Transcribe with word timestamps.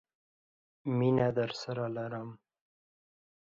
مینه 0.97 1.27
درسره 1.37 1.85
لرم! 1.95 2.29